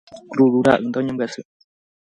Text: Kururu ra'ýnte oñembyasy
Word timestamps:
Kururu 0.29 0.61
ra'ýnte 0.67 0.97
oñembyasy 1.03 1.41